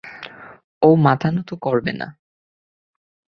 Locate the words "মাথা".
0.95-1.29